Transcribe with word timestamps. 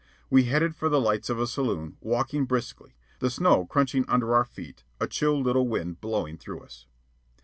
We 0.31 0.45
headed 0.45 0.75
for 0.75 0.89
the 0.89 0.99
lights 0.99 1.29
of 1.29 1.37
a 1.39 1.45
saloon, 1.45 1.95
walking 2.01 2.45
briskly, 2.45 2.95
the 3.19 3.29
snow 3.29 3.67
crunching 3.67 4.03
under 4.07 4.33
our 4.33 4.45
feet, 4.45 4.83
a 4.99 5.05
chill 5.05 5.39
little 5.39 5.67
wind 5.67 6.01
blowing 6.01 6.39
through 6.39 6.61
us. 6.63 6.87